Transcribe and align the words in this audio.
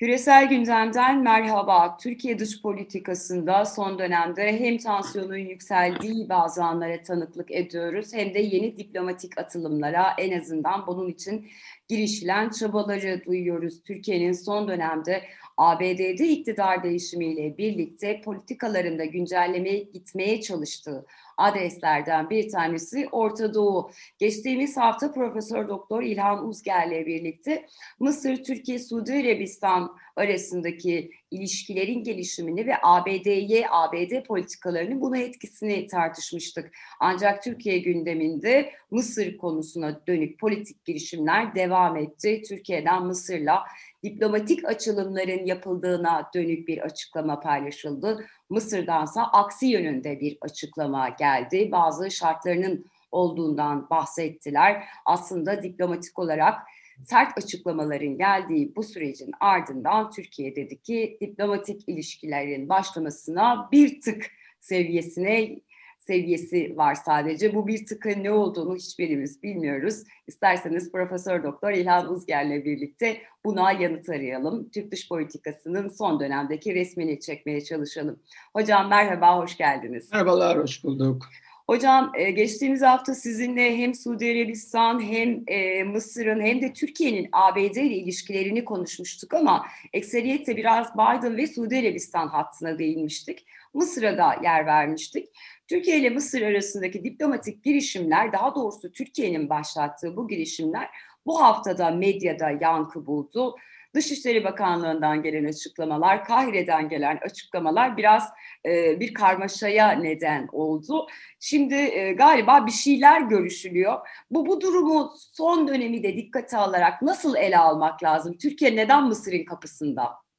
Küresel 0.00 0.48
gündemden 0.48 1.22
merhaba. 1.22 1.96
Türkiye 1.96 2.38
dış 2.38 2.62
politikasında 2.62 3.64
son 3.64 3.98
dönemde 3.98 4.60
hem 4.60 4.78
tansiyonun 4.78 5.36
yükseldiği 5.36 6.28
bazı 6.28 6.64
anlara 6.64 7.02
tanıklık 7.02 7.50
ediyoruz 7.50 8.14
hem 8.14 8.34
de 8.34 8.38
yeni 8.38 8.76
diplomatik 8.76 9.38
atılımlara 9.38 10.14
en 10.18 10.40
azından 10.40 10.86
bunun 10.86 11.08
için 11.08 11.48
girişilen 11.90 12.50
çabaları 12.50 13.24
duyuyoruz. 13.24 13.82
Türkiye'nin 13.82 14.32
son 14.32 14.68
dönemde 14.68 15.22
ABD'de 15.56 16.28
iktidar 16.28 16.82
değişimiyle 16.82 17.58
birlikte 17.58 18.20
politikalarında 18.20 19.04
güncellemeye 19.04 19.78
gitmeye 19.78 20.40
çalıştığı 20.40 21.06
adreslerden 21.36 22.30
bir 22.30 22.50
tanesi 22.50 23.08
Orta 23.12 23.54
Doğu. 23.54 23.90
Geçtiğimiz 24.18 24.76
hafta 24.76 25.12
Profesör 25.12 25.68
Doktor 25.68 26.02
İlhan 26.02 26.48
Uzger'le 26.48 27.06
birlikte 27.06 27.66
Mısır, 28.00 28.44
Türkiye, 28.44 28.78
Suudi 28.78 29.12
Arabistan 29.12 29.96
arasındaki 30.20 31.10
ilişkilerin 31.30 32.04
gelişimini 32.04 32.66
ve 32.66 32.74
ABD'ye, 32.82 33.66
ABD 33.70 34.22
politikalarının 34.26 35.00
buna 35.00 35.18
etkisini 35.18 35.86
tartışmıştık. 35.86 36.70
Ancak 37.00 37.42
Türkiye 37.42 37.78
gündeminde 37.78 38.72
Mısır 38.90 39.36
konusuna 39.36 40.00
dönük 40.06 40.40
politik 40.40 40.84
girişimler 40.84 41.54
devam 41.54 41.96
etti. 41.96 42.42
Türkiye'den 42.48 43.06
Mısır'la 43.06 43.64
diplomatik 44.02 44.64
açılımların 44.64 45.46
yapıldığına 45.46 46.30
dönük 46.34 46.68
bir 46.68 46.78
açıklama 46.78 47.40
paylaşıldı. 47.40 48.26
Mısır'dansa 48.50 49.22
aksi 49.22 49.66
yönünde 49.66 50.20
bir 50.20 50.38
açıklama 50.40 51.08
geldi. 51.08 51.68
Bazı 51.72 52.10
şartlarının 52.10 52.84
olduğundan 53.12 53.90
bahsettiler. 53.90 54.84
Aslında 55.04 55.62
diplomatik 55.62 56.18
olarak 56.18 56.62
sert 57.06 57.38
açıklamaların 57.38 58.18
geldiği 58.18 58.76
bu 58.76 58.82
sürecin 58.82 59.30
ardından 59.40 60.10
Türkiye 60.10 60.56
dedi 60.56 60.82
ki 60.82 61.18
diplomatik 61.20 61.88
ilişkilerin 61.88 62.68
başlamasına 62.68 63.68
bir 63.72 64.00
tık 64.00 64.30
seviyesine 64.60 65.60
seviyesi 65.98 66.76
var 66.76 66.94
sadece. 66.94 67.54
Bu 67.54 67.66
bir 67.66 67.86
tıkın 67.86 68.24
ne 68.24 68.30
olduğunu 68.30 68.76
hiçbirimiz 68.76 69.42
bilmiyoruz. 69.42 70.02
İsterseniz 70.26 70.92
Profesör 70.92 71.44
Doktor 71.44 71.70
İlhan 71.70 72.12
Uzger'le 72.12 72.64
birlikte 72.64 73.18
buna 73.44 73.72
yanıt 73.72 74.08
arayalım. 74.08 74.70
Türk 74.70 74.92
dış 74.92 75.08
politikasının 75.08 75.88
son 75.88 76.20
dönemdeki 76.20 76.74
resmini 76.74 77.20
çekmeye 77.20 77.64
çalışalım. 77.64 78.20
Hocam 78.52 78.88
merhaba, 78.88 79.38
hoş 79.38 79.56
geldiniz. 79.56 80.12
Merhabalar, 80.12 80.58
hoş 80.58 80.84
bulduk. 80.84 81.28
Hocam 81.70 82.12
e, 82.14 82.30
geçtiğimiz 82.30 82.82
hafta 82.82 83.14
sizinle 83.14 83.76
hem 83.76 83.94
Suudi 83.94 84.24
Arabistan 84.24 85.02
hem 85.02 85.42
e, 85.46 85.84
Mısır'ın 85.84 86.40
hem 86.40 86.62
de 86.62 86.72
Türkiye'nin 86.72 87.28
ABD 87.32 87.76
ile 87.76 87.94
ilişkilerini 87.94 88.64
konuşmuştuk 88.64 89.34
ama 89.34 89.66
ekseriyette 89.92 90.56
biraz 90.56 90.94
Biden 90.94 91.36
ve 91.36 91.46
Suudi 91.46 91.78
Arabistan 91.78 92.28
hattına 92.28 92.78
değinmiştik. 92.78 93.46
Mısır'a 93.74 94.18
da 94.18 94.36
yer 94.42 94.66
vermiştik. 94.66 95.28
Türkiye 95.68 95.98
ile 95.98 96.10
Mısır 96.10 96.42
arasındaki 96.42 97.04
diplomatik 97.04 97.64
girişimler, 97.64 98.32
daha 98.32 98.54
doğrusu 98.54 98.92
Türkiye'nin 98.92 99.50
başlattığı 99.50 100.16
bu 100.16 100.28
girişimler 100.28 100.88
bu 101.26 101.42
haftada 101.42 101.90
medyada 101.90 102.50
yankı 102.60 103.06
buldu. 103.06 103.56
Dışişleri 103.94 104.44
Bakanlığı'ndan 104.44 105.22
gelen 105.22 105.44
açıklamalar, 105.44 106.24
Kahire'den 106.24 106.88
gelen 106.88 107.18
açıklamalar 107.22 107.96
biraz 107.96 108.28
e, 108.66 109.00
bir 109.00 109.14
karmaşaya 109.14 109.90
neden 109.90 110.48
oldu. 110.52 111.06
Şimdi 111.40 111.74
e, 111.74 112.12
galiba 112.12 112.66
bir 112.66 112.72
şeyler 112.72 113.20
görüşülüyor. 113.20 114.08
Bu 114.30 114.46
bu 114.46 114.60
durumu 114.60 115.12
son 115.32 115.68
dönemi 115.68 116.02
de 116.02 116.16
dikkate 116.16 116.56
alarak 116.56 117.02
nasıl 117.02 117.36
ele 117.36 117.58
almak 117.58 118.02
lazım? 118.02 118.36
Türkiye 118.38 118.76
neden 118.76 119.04
Mısır'ın 119.04 119.44
kapısında? 119.44 120.29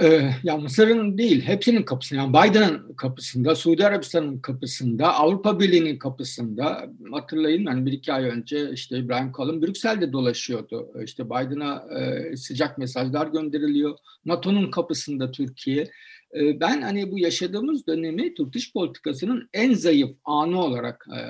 Ee, 0.00 0.30
ya 0.42 0.56
Mısır'ın 0.56 1.18
değil, 1.18 1.42
hepsinin 1.42 1.82
kapısında. 1.82 2.20
Yani 2.20 2.32
Biden'ın 2.32 2.94
kapısında, 2.94 3.54
Suudi 3.54 3.86
Arabistan'ın 3.86 4.38
kapısında, 4.38 5.14
Avrupa 5.14 5.60
Birliği'nin 5.60 5.98
kapısında. 5.98 6.90
Hatırlayın 7.10 7.66
hani 7.66 7.86
bir 7.86 7.92
iki 7.92 8.12
ay 8.12 8.24
önce 8.24 8.70
işte 8.72 8.98
İbrahim 8.98 9.32
Kalın 9.32 9.62
Brüksel'de 9.62 10.12
dolaşıyordu. 10.12 11.02
İşte 11.04 11.26
Biden'a 11.26 11.86
e, 12.00 12.36
sıcak 12.36 12.78
mesajlar 12.78 13.26
gönderiliyor. 13.26 13.98
NATO'nun 14.24 14.70
kapısında 14.70 15.30
Türkiye. 15.30 15.90
E, 16.34 16.60
ben 16.60 16.82
hani 16.82 17.12
bu 17.12 17.18
yaşadığımız 17.18 17.86
dönemi 17.86 18.34
Türk 18.34 18.52
dış 18.52 18.72
politikasının 18.72 19.48
en 19.52 19.74
zayıf 19.74 20.10
anı 20.24 20.62
olarak 20.62 21.06
e, 21.16 21.20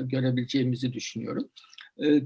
görebileceğimizi 0.00 0.92
düşünüyorum. 0.92 1.48
E, 2.04 2.22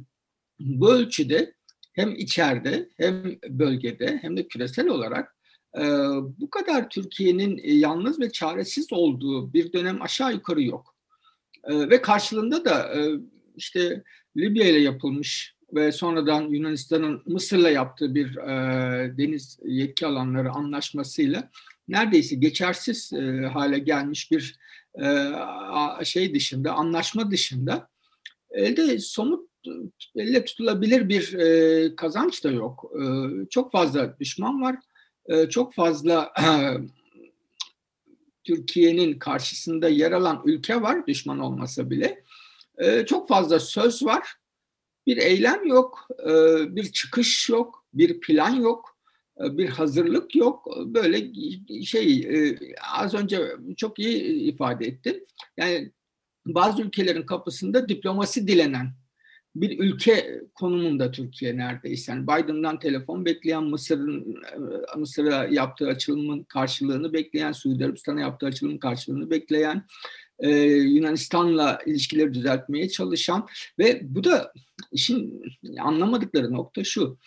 bu 0.60 0.92
ölçüde 0.92 1.54
hem 1.92 2.14
içeride 2.16 2.88
hem 2.96 3.38
bölgede 3.48 4.18
hem 4.22 4.36
de 4.36 4.48
küresel 4.48 4.88
olarak 4.88 5.37
bu 6.38 6.50
kadar 6.50 6.88
Türkiye'nin 6.88 7.60
yalnız 7.64 8.20
ve 8.20 8.30
çaresiz 8.30 8.92
olduğu 8.92 9.52
bir 9.52 9.72
dönem 9.72 10.02
aşağı 10.02 10.32
yukarı 10.32 10.62
yok. 10.62 10.94
ve 11.68 12.02
karşılığında 12.02 12.64
da 12.64 12.94
işte 13.56 14.02
Libya 14.36 14.68
ile 14.68 14.78
yapılmış 14.78 15.54
ve 15.74 15.92
sonradan 15.92 16.42
Yunanistan'ın 16.42 17.22
Mısır'la 17.26 17.70
yaptığı 17.70 18.14
bir 18.14 18.36
deniz 19.18 19.58
yetki 19.64 20.06
alanları 20.06 20.50
anlaşmasıyla 20.50 21.50
neredeyse 21.88 22.36
geçersiz 22.36 23.12
hale 23.52 23.78
gelmiş 23.78 24.30
bir 24.30 24.58
şey 26.04 26.34
dışında, 26.34 26.72
anlaşma 26.72 27.30
dışında 27.30 27.88
elde 28.50 28.98
somut 28.98 29.48
elle 30.16 30.44
tutulabilir 30.44 31.08
bir 31.08 31.36
kazanç 31.96 32.44
da 32.44 32.50
yok. 32.50 32.92
çok 33.50 33.72
fazla 33.72 34.18
düşman 34.20 34.62
var 34.62 34.74
ee, 34.74 34.87
çok 35.50 35.74
fazla 35.74 36.32
Türkiye'nin 38.44 39.18
karşısında 39.18 39.88
yer 39.88 40.12
alan 40.12 40.42
ülke 40.44 40.82
var 40.82 41.06
düşman 41.06 41.38
olmasa 41.38 41.90
bile. 41.90 42.24
Ee, 42.78 43.06
çok 43.06 43.28
fazla 43.28 43.60
söz 43.60 44.04
var. 44.04 44.34
Bir 45.06 45.16
eylem 45.16 45.66
yok, 45.66 46.08
ee, 46.22 46.76
bir 46.76 46.92
çıkış 46.92 47.48
yok, 47.48 47.84
bir 47.94 48.20
plan 48.20 48.54
yok, 48.54 48.98
bir 49.40 49.68
hazırlık 49.68 50.36
yok. 50.36 50.66
Böyle 50.86 51.32
şey 51.84 52.18
e, 52.20 52.58
az 52.94 53.14
önce 53.14 53.56
çok 53.76 53.98
iyi 53.98 54.22
ifade 54.52 54.86
ettim. 54.86 55.24
Yani 55.56 55.92
bazı 56.46 56.82
ülkelerin 56.82 57.26
kapısında 57.26 57.88
diplomasi 57.88 58.48
dilenen 58.48 58.92
bir 59.60 59.78
ülke 59.78 60.42
konumunda 60.54 61.10
Türkiye 61.10 61.56
neredeyse. 61.56 62.12
Yani 62.12 62.26
Biden'dan 62.26 62.78
telefon 62.78 63.24
bekleyen, 63.24 63.64
Mısır'ın 63.64 64.36
e, 64.94 64.98
Mısır'a 64.98 65.46
yaptığı 65.50 65.88
açılımın 65.88 66.42
karşılığını 66.42 67.12
bekleyen, 67.12 67.52
Suudi 67.52 67.84
Arabistan'a 67.84 68.20
yaptığı 68.20 68.46
açılımın 68.46 68.78
karşılığını 68.78 69.30
bekleyen, 69.30 69.86
e, 70.38 70.50
Yunanistan'la 70.66 71.78
ilişkileri 71.86 72.34
düzeltmeye 72.34 72.88
çalışan 72.88 73.46
ve 73.78 74.00
bu 74.02 74.24
da 74.24 74.52
işin 74.92 75.42
anlamadıkları 75.80 76.52
nokta 76.52 76.84
şu. 76.84 77.18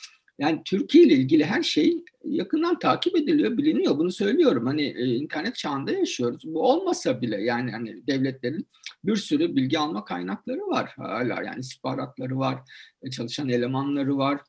Yani 0.41 0.61
Türkiye 0.65 1.03
ile 1.03 1.13
ilgili 1.13 1.45
her 1.45 1.63
şey 1.63 2.03
yakından 2.25 2.79
takip 2.79 3.15
ediliyor, 3.15 3.57
biliniyor. 3.57 3.97
Bunu 3.97 4.11
söylüyorum. 4.11 4.65
Hani 4.65 4.81
e, 4.81 5.05
internet 5.05 5.55
çağında 5.55 5.91
yaşıyoruz. 5.91 6.41
Bu 6.45 6.61
olmasa 6.71 7.21
bile 7.21 7.41
yani 7.41 7.71
hani 7.71 8.07
devletlerin 8.07 8.67
bir 9.03 9.15
sürü 9.15 9.55
bilgi 9.55 9.79
alma 9.79 10.05
kaynakları 10.05 10.59
var 10.59 10.93
hala. 10.95 11.43
Yani 11.43 11.59
istihbaratları 11.59 12.39
var, 12.39 12.59
e, 13.03 13.09
çalışan 13.09 13.49
elemanları 13.49 14.17
var. 14.17 14.41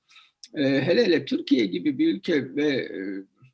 E, 0.55 0.63
hele 0.63 1.05
hele 1.07 1.25
Türkiye 1.25 1.67
gibi 1.67 1.99
bir 1.99 2.15
ülke 2.15 2.57
ve 2.57 2.93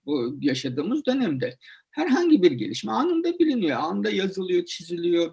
bu 0.07 0.39
yaşadığımız 0.41 1.07
dönemde 1.07 1.59
herhangi 1.91 2.43
bir 2.43 2.53
gelişme 2.53 2.93
anında 2.93 3.39
biliniyor, 3.39 3.79
anında 3.81 4.11
yazılıyor, 4.11 4.65
çiziliyor 4.65 5.33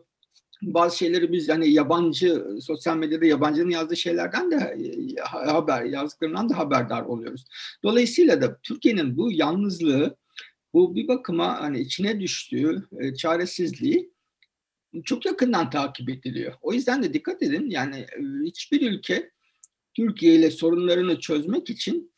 bazı 0.74 0.98
şeyleri 0.98 1.32
biz 1.32 1.50
hani 1.50 1.70
yabancı 1.70 2.46
sosyal 2.62 2.98
medyada 2.98 3.26
yabancının 3.26 3.70
yazdığı 3.70 3.98
şeylerden 3.98 4.52
de 4.52 4.56
e, 4.56 5.22
haber 5.22 5.84
yazdıklarından 5.84 6.50
da 6.50 6.58
haberdar 6.58 7.04
oluyoruz. 7.04 7.46
Dolayısıyla 7.84 8.42
da 8.42 8.60
Türkiye'nin 8.64 9.18
bu 9.18 9.32
yalnızlığı 9.32 10.18
bu 10.74 10.96
bir 10.96 11.08
bakıma 11.08 11.62
hani 11.62 11.80
içine 11.80 12.20
düştüğü 12.20 12.88
e, 13.00 13.16
çaresizliği 13.16 14.12
çok 15.04 15.26
yakından 15.26 15.70
takip 15.70 16.10
ediliyor. 16.10 16.54
O 16.62 16.74
yüzden 16.74 17.04
de 17.04 17.14
dikkat 17.14 17.44
edin 17.44 17.70
yani 17.70 17.98
e, 17.98 18.46
hiçbir 18.46 18.92
ülke 18.92 19.32
Türkiye 19.94 20.36
ile 20.36 20.52
sorunlarını 20.52 21.20
çözmek 21.20 21.70
için 21.70 22.12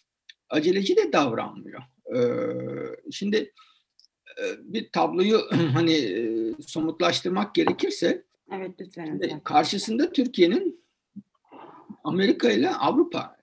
aceleci 0.50 0.96
de 0.96 1.14
davranmıyor. 1.14 1.82
Şimdi 3.12 3.54
bir 4.60 4.90
tabloyu 4.92 5.42
hani 5.74 6.24
somutlaştırmak 6.68 7.56
gerekirse 7.56 8.27
Evet 8.52 8.72
lütfen. 8.80 9.22
Karşısında 9.44 10.12
Türkiye'nin 10.12 10.82
Amerika 12.04 12.52
ile 12.52 12.70
Avrupa 12.70 13.38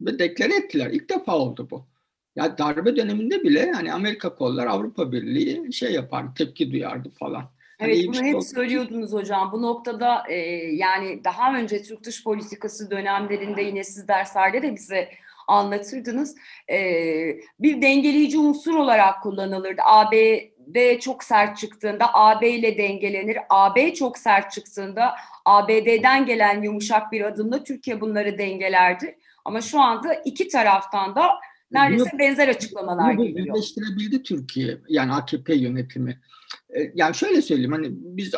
ve 0.00 0.18
deklare 0.18 0.56
ettiler. 0.56 0.90
İlk 0.90 1.10
defa 1.10 1.38
oldu 1.38 1.68
bu. 1.70 1.86
Ya 2.36 2.58
darbe 2.58 2.96
döneminde 2.96 3.42
bile 3.42 3.72
hani 3.72 3.92
Amerika 3.92 4.34
kollar 4.34 4.66
Avrupa 4.66 5.12
Birliği 5.12 5.72
şey 5.72 5.92
yapar, 5.92 6.34
tepki 6.34 6.72
duyardı 6.72 7.10
falan. 7.10 7.50
Hani 7.78 7.92
evet 7.92 8.06
bunu 8.08 8.24
hep 8.24 8.42
söylüyordunuz 8.42 9.12
hocam. 9.12 9.52
Bu 9.52 9.62
noktada 9.62 10.22
e, 10.28 10.36
yani 10.74 11.24
daha 11.24 11.54
önce 11.58 11.82
Türk 11.82 12.04
dış 12.04 12.24
politikası 12.24 12.90
dönemlerinde 12.90 13.62
yine 13.62 13.84
siz 13.84 14.08
derslerde 14.08 14.62
de 14.62 14.74
bize 14.74 15.08
anlatırdınız. 15.48 16.36
E, 16.70 16.78
bir 17.60 17.82
dengeleyici 17.82 18.38
unsur 18.38 18.74
olarak 18.74 19.22
kullanılırdı. 19.22 19.82
ABD 20.64 20.98
çok 20.98 21.24
sert 21.24 21.56
çıktığında 21.56 22.10
AB 22.14 22.50
ile 22.50 22.78
dengelenir. 22.78 23.38
AB 23.50 23.94
çok 23.94 24.18
sert 24.18 24.52
çıktığında 24.52 25.14
ABD'den 25.44 26.26
gelen 26.26 26.62
yumuşak 26.62 27.12
bir 27.12 27.20
adımla 27.20 27.64
Türkiye 27.64 28.00
bunları 28.00 28.38
dengelerdi. 28.38 29.18
Ama 29.44 29.60
şu 29.60 29.80
anda 29.80 30.14
iki 30.14 30.48
taraftan 30.48 31.14
da 31.14 31.40
neredeyse 31.74 32.10
bunu, 32.12 32.18
benzer 32.18 32.48
açıklamalar 32.48 33.16
bunu 33.16 33.26
geliyor. 33.26 33.46
Birleştirebildi 33.46 34.22
Türkiye 34.22 34.78
yani 34.88 35.12
AKP 35.12 35.54
yönetimi. 35.54 36.20
E, 36.76 36.92
yani 36.94 37.14
şöyle 37.14 37.42
söyleyeyim 37.42 37.72
hani 37.72 37.88
biz 37.90 38.32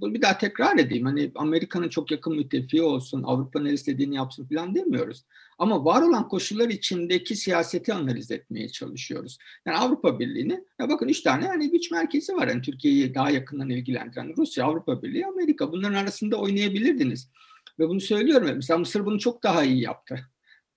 bir 0.00 0.22
daha 0.22 0.38
tekrar 0.38 0.78
edeyim 0.78 1.06
hani 1.06 1.32
Amerika'nın 1.34 1.88
çok 1.88 2.10
yakın 2.10 2.36
müttefiği 2.36 2.82
olsun 2.82 3.22
Avrupa 3.22 3.60
ne 3.60 3.72
istediğini 3.72 4.16
yapsın 4.16 4.48
falan 4.48 4.74
demiyoruz. 4.74 5.24
Ama 5.58 5.84
var 5.84 6.02
olan 6.02 6.28
koşullar 6.28 6.68
içindeki 6.68 7.36
siyaseti 7.36 7.94
analiz 7.94 8.30
etmeye 8.30 8.68
çalışıyoruz. 8.68 9.38
Yani 9.66 9.76
Avrupa 9.76 10.18
Birliği'ni 10.18 10.64
ya 10.78 10.88
bakın 10.88 11.08
üç 11.08 11.20
tane 11.20 11.46
hani 11.46 11.70
güç 11.70 11.90
merkezi 11.90 12.36
var 12.36 12.48
yani 12.48 12.62
Türkiye'yi 12.62 13.14
daha 13.14 13.30
yakından 13.30 13.70
ilgilendiren 13.70 14.36
Rusya, 14.36 14.64
Avrupa 14.64 15.02
Birliği, 15.02 15.26
Amerika 15.26 15.72
bunların 15.72 15.94
arasında 15.94 16.36
oynayabilirdiniz. 16.36 17.30
Ve 17.78 17.88
bunu 17.88 18.00
söylüyorum. 18.00 18.50
Mesela 18.54 18.78
Mısır 18.78 19.06
bunu 19.06 19.18
çok 19.18 19.42
daha 19.42 19.64
iyi 19.64 19.80
yaptı. 19.80 20.20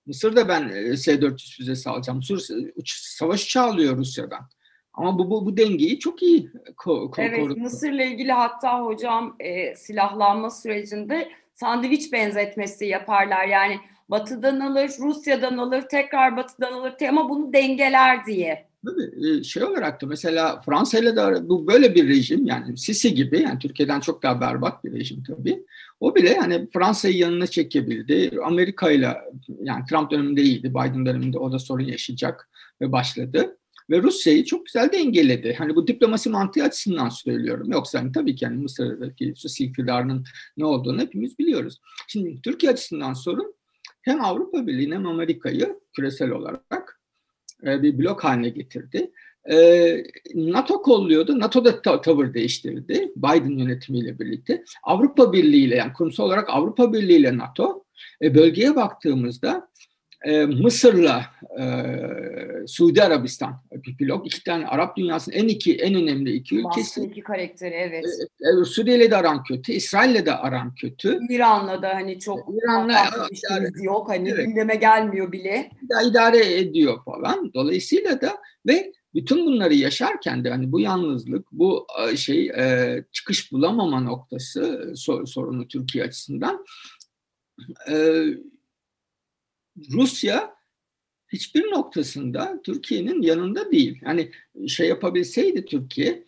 Mısır'da 0.06 0.48
ben 0.48 0.70
e, 0.70 0.98
S-400 0.98 1.56
füzesi 1.58 1.90
alacağım. 1.90 2.18
Mısır 2.18 2.72
savaş 2.86 3.46
uçağı 3.46 3.66
alıyor 3.68 3.98
Rusya'dan. 3.98 4.50
Ama 4.94 5.20
bu, 5.20 5.30
bu, 5.30 5.46
bu 5.46 5.58
dengeyi 5.58 6.00
çok 6.00 6.24
iyi 6.24 6.50
ko- 6.78 7.12
ko- 7.12 7.22
evet, 7.22 7.40
korudu. 7.40 7.60
Mısır'la 7.60 8.04
ilgili 8.04 8.32
hatta 8.32 8.82
hocam 8.86 9.36
e, 9.40 9.76
silahlanma 9.76 10.50
sürecinde 10.50 11.32
sandviç 11.54 12.14
benzetmesi 12.14 12.86
yaparlar. 12.86 13.46
Yani 13.46 13.80
batıdan 14.10 14.60
alır, 14.60 14.92
Rusya'dan 15.00 15.58
alır, 15.58 15.82
tekrar 15.82 16.38
batıdan 16.38 16.74
alır 16.74 16.94
ama 17.10 17.30
bunu 17.30 17.54
dengeler 17.54 18.26
diye. 18.26 18.73
Şey 19.44 19.64
olarak 19.64 20.02
da 20.02 20.06
mesela 20.06 20.62
Fransa 20.62 21.00
ile 21.00 21.16
de 21.16 21.50
bu 21.50 21.68
böyle 21.68 21.96
bir 21.96 22.08
rejim 22.08 22.46
yani 22.46 22.78
Sisi 22.78 23.14
gibi 23.14 23.42
yani 23.42 23.60
Türkiye'den 23.60 24.00
çok 24.00 24.24
daha 24.24 24.42
berbat 24.42 24.84
bir 24.84 24.92
rejim 24.92 25.24
tabii. 25.24 25.66
O 26.00 26.16
bile 26.16 26.30
yani 26.30 26.68
Fransa'yı 26.74 27.18
yanına 27.18 27.48
çekebildi. 27.48 28.32
Amerika 28.44 28.92
ile 28.92 29.18
yani 29.64 29.86
Trump 29.90 30.12
döneminde 30.12 30.42
iyiydi. 30.42 30.70
Biden 30.70 31.06
döneminde 31.06 31.38
o 31.38 31.52
da 31.52 31.60
sorun 31.60 31.84
yaşayacak 31.84 32.50
ve 32.82 32.92
başladı. 32.92 33.58
Ve 33.90 34.02
Rusya'yı 34.02 34.46
çok 34.46 34.66
güzel 34.66 34.92
dengeledi. 34.92 35.56
Hani 35.58 35.76
bu 35.76 35.88
diplomasi 35.88 36.30
mantığı 36.30 36.64
açısından 36.64 37.10
söylüyorum. 37.10 37.72
Yoksa 37.72 38.00
hani 38.00 38.12
tabii 38.12 38.36
ki 38.36 38.46
yani 38.46 38.58
Mısır'daki 38.58 39.34
Sisi 39.38 39.66
iktidarının 39.66 40.26
ne 40.58 40.66
olduğunu 40.66 41.02
hepimiz 41.02 41.40
biliyoruz. 41.40 41.82
Şimdi 42.08 42.42
Türkiye 42.42 42.72
açısından 42.72 43.14
sorun 43.14 43.56
hem 44.02 44.24
Avrupa 44.24 44.68
Birliği 44.68 44.94
hem 44.94 45.08
Amerika'yı 45.08 45.80
küresel 45.94 46.30
olarak 46.30 46.83
e, 47.68 47.84
bir 47.84 48.00
blok 48.00 48.24
haline 48.24 48.50
getirdi. 48.50 49.12
E, 49.52 49.98
NATO 50.36 50.82
kolluyordu. 50.82 51.40
NATO 51.40 51.66
da 51.66 52.02
tavır 52.02 52.34
değiştirdi. 52.34 53.12
Biden 53.16 53.58
yönetimiyle 53.58 54.20
birlikte. 54.20 54.64
Avrupa 54.84 55.34
Birliği 55.34 55.66
ile 55.66 55.76
yani 55.76 55.94
kurumsal 55.94 56.24
olarak 56.24 56.50
Avrupa 56.50 56.94
Birliği 56.94 57.18
ile 57.18 57.38
NATO 57.38 57.84
e, 58.22 58.36
bölgeye 58.36 58.76
baktığımızda 58.76 59.68
e, 60.24 60.46
Mısır'la 60.46 61.26
e, 61.60 61.66
Suudi 62.68 63.04
Arabistan 63.04 63.64
bir 63.72 64.08
blok. 64.08 64.28
iki 64.28 64.44
tane 64.44 64.68
Arap 64.68 64.98
dünyasının 64.98 65.36
en 65.36 65.48
iki 65.48 65.76
en 65.76 65.96
önemli 65.96 66.32
iki 66.34 66.60
ülkesi. 66.60 67.02
iki 67.02 67.22
karakteri 67.22 67.76
evet. 67.76 68.06
E, 68.06 68.62
e, 68.62 68.66
Suriye'yle 68.66 69.12
de 69.12 69.18
aran 69.18 69.44
kötü, 69.44 69.72
İsrail'le 69.72 70.26
de 70.26 70.36
aran 70.36 70.76
kötü. 70.76 71.20
İran'la 71.30 71.82
da 71.82 71.90
hani 71.90 72.20
çok 72.20 72.40
İran'la 72.50 72.94
yani, 73.50 73.68
yok 73.82 74.10
hani 74.10 74.30
evet. 74.30 74.46
gündeme 74.46 74.76
gelmiyor 74.76 75.32
bile. 75.32 75.70
Da 75.90 76.02
idare 76.02 76.56
ediyor 76.60 77.04
falan. 77.06 77.54
Dolayısıyla 77.54 78.22
da 78.22 78.38
ve 78.68 78.94
bütün 79.14 79.46
bunları 79.46 79.74
yaşarken 79.74 80.44
de 80.44 80.50
hani 80.50 80.72
bu 80.72 80.80
yalnızlık, 80.80 81.52
bu 81.52 81.88
e, 82.12 82.18
şey 82.18 82.48
e, 82.48 83.04
çıkış 83.12 83.52
bulamama 83.52 84.00
noktası 84.00 84.94
sorunu 85.26 85.68
Türkiye 85.68 86.04
açısından 86.04 86.66
e, 87.92 88.24
Rusya 89.92 90.56
hiçbir 91.28 91.72
noktasında 91.72 92.62
Türkiye'nin 92.64 93.22
yanında 93.22 93.72
değil. 93.72 94.02
Yani 94.06 94.32
şey 94.68 94.88
yapabilseydi 94.88 95.66
Türkiye 95.66 96.24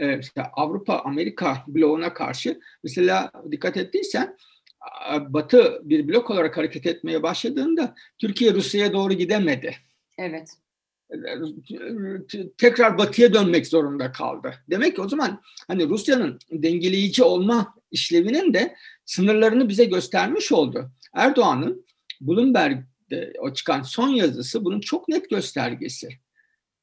e, 0.00 0.20
Avrupa 0.52 0.98
Amerika 0.98 1.64
bloğuna 1.68 2.14
karşı 2.14 2.60
mesela 2.84 3.32
dikkat 3.50 3.76
ettiysen 3.76 4.36
Batı 5.28 5.80
bir 5.84 6.08
blok 6.08 6.30
olarak 6.30 6.56
hareket 6.56 6.86
etmeye 6.86 7.22
başladığında 7.22 7.94
Türkiye 8.18 8.54
Rusya'ya 8.54 8.92
doğru 8.92 9.12
gidemedi. 9.12 9.76
Evet. 10.18 10.48
Tekrar 12.58 12.98
batıya 12.98 13.34
dönmek 13.34 13.66
zorunda 13.66 14.12
kaldı. 14.12 14.54
Demek 14.70 14.96
ki 14.96 15.02
o 15.02 15.08
zaman 15.08 15.40
hani 15.68 15.88
Rusya'nın 15.88 16.38
dengeleyici 16.50 17.22
olma 17.22 17.74
işlevinin 17.90 18.54
de 18.54 18.76
sınırlarını 19.04 19.68
bize 19.68 19.84
göstermiş 19.84 20.52
oldu. 20.52 20.90
Erdoğan'ın 21.14 21.86
Bloomberg'de 22.26 23.32
o 23.40 23.52
çıkan 23.52 23.82
son 23.82 24.08
yazısı 24.08 24.64
bunun 24.64 24.80
çok 24.80 25.08
net 25.08 25.30
göstergesi. 25.30 26.08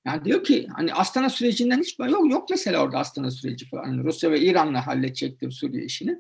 Yani 0.06 0.26
diyor 0.26 0.44
ki 0.44 0.68
hani 0.76 0.94
Astana 0.94 1.30
sürecinden 1.30 1.80
hiç 1.80 2.00
yok 2.00 2.32
yok 2.32 2.50
mesela 2.50 2.84
orada 2.84 3.00
Astana 3.00 3.32
süreci 3.32 3.70
falan. 3.70 3.88
Yani 3.88 4.04
Rusya 4.04 4.32
ve 4.32 4.42
İran'la 4.42 4.88
halledecektir 4.88 5.52
Suriye 5.52 5.84
işini. 5.84 6.18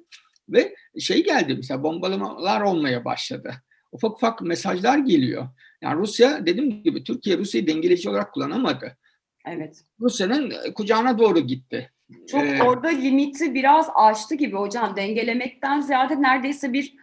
Ve 0.49 0.75
şey 0.99 1.23
geldi 1.23 1.53
mesela 1.55 1.83
bombalamalar 1.83 2.61
olmaya 2.61 3.05
başladı. 3.05 3.53
Ufak 3.91 4.11
ufak 4.11 4.41
mesajlar 4.41 4.97
geliyor. 4.97 5.47
Yani 5.81 5.99
Rusya 5.99 6.45
dediğim 6.45 6.83
gibi 6.83 7.03
Türkiye 7.03 7.37
Rusya'yı 7.37 7.67
dengeleyici 7.67 8.09
olarak 8.09 8.33
kullanamadı. 8.33 8.97
Evet. 9.45 9.83
Rusya'nın 9.99 10.53
kucağına 10.75 11.19
doğru 11.19 11.39
gitti. 11.39 11.91
Çok 12.27 12.43
ee, 12.43 12.63
orada 12.63 12.87
limiti 12.87 13.53
biraz 13.53 13.87
aştı 13.95 14.35
gibi 14.35 14.55
hocam. 14.55 14.95
Dengelemekten 14.95 15.81
ziyade 15.81 16.21
neredeyse 16.21 16.73
bir 16.73 16.95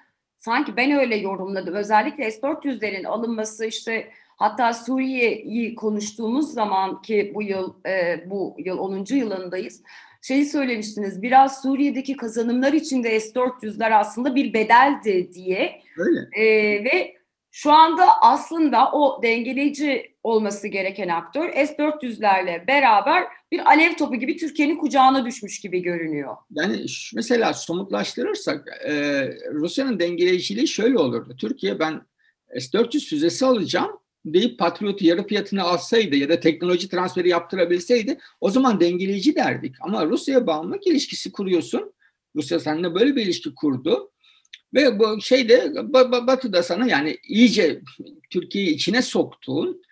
sanki 0.47 0.77
ben 0.77 0.91
öyle 0.91 1.17
yorumladım. 1.17 1.75
Özellikle 1.75 2.31
S-400'lerin 2.31 3.07
alınması 3.07 3.67
işte 3.67 4.09
hatta 4.37 4.73
Suriye'yi 4.73 5.75
konuştuğumuz 5.75 6.53
zaman 6.53 7.03
ki 7.03 7.33
bu 7.35 7.43
yıl 7.43 7.75
e, 7.87 8.25
bu 8.31 8.57
yıl 8.59 8.79
10. 8.79 9.05
yılındayız. 9.11 9.83
Şeyi 10.23 10.47
söylemiştiniz 10.47 11.23
biraz 11.23 11.63
Suriye'deki 11.63 12.17
kazanımlar 12.17 12.73
için 12.73 13.05
de 13.05 13.21
S-400'ler 13.21 13.95
aslında 13.95 14.35
bir 14.35 14.53
bedeldi 14.53 15.33
diye. 15.35 15.81
Öyle. 15.99 16.21
E, 16.33 16.45
ve 16.85 17.16
şu 17.57 17.73
anda 17.73 18.23
aslında 18.23 18.93
o 18.93 19.23
dengeleyici 19.23 20.17
olması 20.23 20.69
gereken 20.69 21.09
aktör 21.09 21.53
S-400'lerle 21.53 22.67
beraber 22.67 23.25
bir 23.53 23.67
alev 23.67 23.97
topu 23.97 24.17
gibi 24.17 24.37
Türkiye'nin 24.37 24.77
kucağına 24.77 25.27
düşmüş 25.27 25.61
gibi 25.61 25.83
görünüyor. 25.83 26.37
Yani 26.51 26.87
mesela 27.15 27.55
somutlaştırırsak 27.55 28.69
e, 28.87 28.93
Rusya'nın 29.53 29.99
dengeleyiciliği 29.99 30.69
şöyle 30.69 30.99
olurdu. 30.99 31.37
Türkiye 31.39 31.79
ben 31.79 32.03
S-400 32.59 33.09
füzesi 33.09 33.47
alacağım 33.47 33.91
deyip 34.25 34.59
Patriot'u 34.59 35.07
yarı 35.07 35.27
fiyatına 35.27 35.63
alsaydı 35.63 36.17
ya 36.17 36.29
da 36.29 36.41
teknoloji 36.41 36.89
transferi 36.89 37.29
yaptırabilseydi 37.29 38.19
o 38.41 38.51
zaman 38.51 38.81
dengeleyici 38.81 39.35
derdik. 39.35 39.75
Ama 39.81 40.07
Rusya'ya 40.07 40.47
bağımlılık 40.47 40.87
ilişkisi 40.87 41.33
kuruyorsun. 41.33 41.95
Rusya 42.35 42.61
seninle 42.61 42.95
böyle 42.95 43.17
bir 43.17 43.23
ilişki 43.23 43.55
kurdu. 43.55 44.11
Ve 44.75 44.99
bu 44.99 45.21
şeyde 45.21 45.73
Batı 46.27 46.53
da 46.53 46.63
sana 46.63 46.87
yani 46.87 47.17
iyice 47.29 47.81
Türkiye'yi 48.31 48.71
içine 48.71 49.03
soktuğun, 49.03 49.83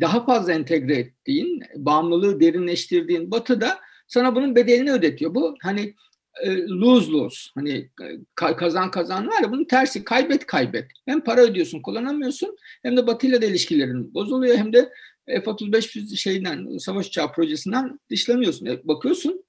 daha 0.00 0.24
fazla 0.24 0.52
entegre 0.52 0.94
ettiğin, 0.94 1.62
bağımlılığı 1.76 2.40
derinleştirdiğin 2.40 3.30
Batı 3.30 3.60
da 3.60 3.78
sana 4.08 4.34
bunun 4.34 4.56
bedelini 4.56 4.92
ödetiyor. 4.92 5.34
Bu 5.34 5.54
hani 5.62 5.94
e, 6.42 6.62
lose 6.68 7.12
lose 7.12 7.50
hani 7.54 7.90
kazan 8.34 8.90
kazan 8.90 9.28
var 9.28 9.42
ya 9.42 9.52
bunun 9.52 9.64
tersi 9.64 10.04
kaybet 10.04 10.46
kaybet. 10.46 10.84
Hem 11.06 11.20
para 11.20 11.40
ödüyorsun 11.40 11.82
kullanamıyorsun 11.82 12.56
hem 12.82 12.96
de 12.96 13.06
Batı 13.06 13.26
ile 13.26 13.42
de 13.42 13.48
ilişkilerin 13.48 14.14
bozuluyor 14.14 14.56
hem 14.56 14.72
de 14.72 14.92
F-35 15.26 16.16
şeyden 16.16 16.78
savaş 16.78 17.06
uçağı 17.06 17.32
projesinden 17.32 18.00
dışlanıyorsun. 18.10 18.66
E, 18.66 18.88
bakıyorsun 18.88 19.45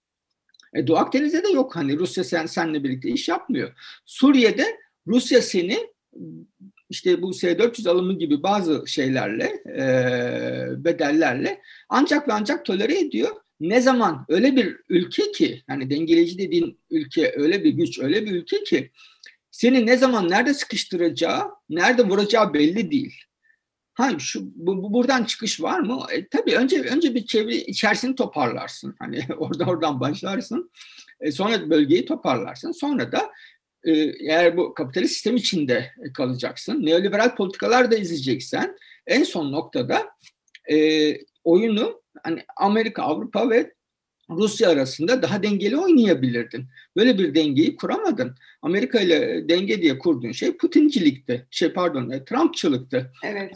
e, 0.73 0.87
Doğu 0.87 0.97
Akdeniz'de 0.97 1.43
de 1.43 1.49
yok 1.49 1.75
hani 1.75 1.97
Rusya 1.99 2.23
sen 2.23 2.45
senle 2.45 2.83
birlikte 2.83 3.09
iş 3.09 3.29
yapmıyor. 3.29 3.73
Suriye'de 4.05 4.77
Rusya 5.07 5.41
seni 5.41 5.77
işte 6.89 7.21
bu 7.21 7.33
S-400 7.33 7.89
alımı 7.89 8.13
gibi 8.13 8.43
bazı 8.43 8.83
şeylerle, 8.87 9.63
e, 9.67 10.83
bedellerle 10.83 11.61
ancak 11.89 12.27
ve 12.27 12.33
ancak 12.33 12.65
tolere 12.65 12.99
ediyor. 12.99 13.35
Ne 13.59 13.81
zaman 13.81 14.25
öyle 14.29 14.55
bir 14.55 14.77
ülke 14.89 15.31
ki, 15.31 15.63
hani 15.67 15.89
dengeleyici 15.89 16.37
dediğin 16.37 16.79
ülke 16.89 17.33
öyle 17.37 17.63
bir 17.63 17.69
güç, 17.69 17.99
öyle 17.99 18.25
bir 18.25 18.31
ülke 18.31 18.63
ki 18.63 18.91
seni 19.51 19.85
ne 19.85 19.97
zaman 19.97 20.29
nerede 20.29 20.53
sıkıştıracağı, 20.53 21.43
nerede 21.69 22.03
vuracağı 22.03 22.53
belli 22.53 22.91
değil. 22.91 23.15
Ha 23.97 24.19
şu 24.19 24.51
bu, 24.55 24.83
bu 24.83 24.93
buradan 24.93 25.23
çıkış 25.23 25.61
var 25.61 25.79
mı? 25.79 26.05
E, 26.11 26.27
tabii 26.27 26.55
önce 26.57 26.81
önce 26.81 27.15
bir 27.15 27.25
çevre 27.25 27.55
içerisini 27.55 28.15
toparlarsın. 28.15 28.95
Hani 28.99 29.21
orada 29.37 29.65
oradan 29.65 29.99
başlarsın. 29.99 30.71
E, 31.19 31.31
sonra 31.31 31.69
bölgeyi 31.69 32.05
toparlarsın. 32.05 32.71
Sonra 32.71 33.11
da 33.11 33.31
e, 33.83 33.91
eğer 34.29 34.57
bu 34.57 34.73
kapitalist 34.73 35.13
sistem 35.13 35.35
içinde 35.35 35.91
kalacaksın, 36.13 36.85
neoliberal 36.85 37.35
politikalar 37.35 37.91
da 37.91 37.95
izleyeceksen 37.95 38.77
en 39.07 39.23
son 39.23 39.51
noktada 39.51 40.09
e, 40.71 40.77
oyunu 41.43 42.01
hani 42.23 42.43
Amerika, 42.57 43.03
Avrupa 43.03 43.49
ve 43.49 43.73
Rusya 44.29 44.69
arasında 44.69 45.21
daha 45.21 45.43
dengeli 45.43 45.77
oynayabilirdin. 45.77 46.65
Böyle 46.95 47.17
bir 47.17 47.35
dengeyi 47.35 47.75
kuramadın. 47.75 48.35
Amerika 48.61 48.99
ile 48.99 49.49
denge 49.49 49.81
diye 49.81 49.97
kurduğun 49.97 50.31
şey 50.31 50.57
Putincilikti. 50.57 51.47
Şey 51.51 51.73
pardon, 51.73 52.09
e, 52.09 52.25
Trumpçılıktı. 52.25 53.11
Evet. 53.23 53.51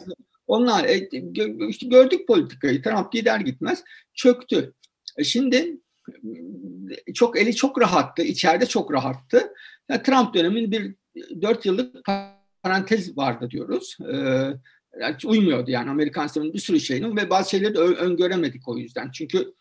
Onlar 0.52 0.84
e, 0.84 1.08
işte 1.68 1.86
gördük 1.86 2.26
politikayı. 2.26 2.82
Trump 2.82 3.12
gider 3.12 3.40
gitmez 3.40 3.84
çöktü. 4.14 4.74
E 5.18 5.24
şimdi 5.24 5.76
çok 7.14 7.38
eli 7.38 7.54
çok 7.54 7.80
rahattı, 7.80 8.22
içeride 8.22 8.66
çok 8.66 8.92
rahattı. 8.92 9.52
Yani 9.88 10.02
Trump 10.02 10.34
dönemin 10.34 10.70
bir 10.70 10.94
dört 11.42 11.66
yıllık 11.66 12.06
parantez 12.62 13.16
vardı 13.16 13.50
diyoruz. 13.50 13.96
Yani 15.00 15.16
uymuyordu 15.26 15.70
yani 15.70 15.90
Amerikan 15.90 16.26
sisteminin 16.26 16.54
bir 16.54 16.58
sürü 16.58 16.80
şeyinin 16.80 17.16
ve 17.16 17.30
bazı 17.30 17.50
şeyleri 17.50 17.74
de 17.74 17.78
öngöremedik 17.78 18.68
o 18.68 18.78
yüzden. 18.78 19.10
Çünkü 19.10 19.54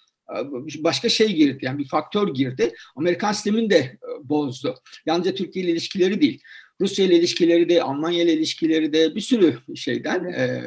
başka 0.78 1.10
şey 1.10 1.36
girdi 1.36 1.66
yani 1.66 1.78
bir 1.78 1.88
faktör 1.88 2.34
girdi. 2.34 2.74
Amerikan 2.96 3.32
sistemini 3.32 3.70
de 3.70 3.98
bozdu. 4.24 4.76
Yalnızca 5.06 5.36
Türkiye 5.36 5.66
ile 5.66 5.72
ilişkileri 5.72 6.22
değil. 6.22 6.42
Rusya 6.82 7.06
ile 7.06 7.16
ilişkileri 7.16 7.70
de, 7.70 7.84
Almanya 7.84 8.24
ile 8.24 8.34
ilişkileri 8.34 8.94
de 8.94 9.16
bir 9.16 9.22
sürü 9.22 9.58
şeyden 9.76 10.24
e, 10.24 10.64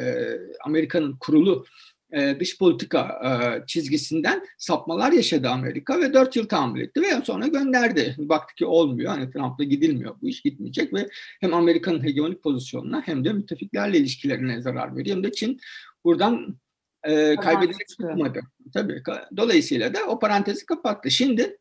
Amerika'nın 0.65 1.17
kurulu 1.21 1.65
e, 2.13 2.37
dış 2.41 2.59
politika 2.59 3.01
e, 3.25 3.67
çizgisinden 3.67 4.47
sapmalar 4.59 5.13
yaşadı 5.13 5.49
Amerika 5.49 6.01
ve 6.01 6.15
dört 6.15 6.37
yıl 6.37 6.49
tahammül 6.49 6.81
etti 6.81 7.03
ve 7.03 7.25
sonra 7.25 7.47
gönderdi. 7.47 8.15
Baktı 8.19 8.55
ki 8.55 8.67
olmuyor. 8.67 9.11
Hani 9.11 9.31
Trump'la 9.31 9.65
gidilmiyor. 9.65 10.15
Bu 10.23 10.29
iş 10.29 10.43
gitmeyecek 10.43 10.95
ve 10.95 11.09
hem 11.41 11.55
Amerika'nın 11.55 12.05
hegemonik 12.05 12.43
pozisyonuna 12.43 13.03
hem 13.07 13.25
de 13.25 13.33
müttefiklerle 13.33 13.99
ilişkilerine 13.99 14.63
zarar 14.63 14.97
veriyor. 14.97 15.17
Hem 15.17 15.25
de 15.25 15.33
Çin 15.33 15.61
buradan 16.05 16.57
e, 17.05 17.37
kaybederek 17.37 17.89
çıkmadı. 17.89 18.41
Tabii. 18.75 19.03
Dolayısıyla 19.37 19.95
da 19.95 19.99
o 20.09 20.19
parantezi 20.19 20.67
kapattı. 20.67 21.11
Şimdi 21.11 21.59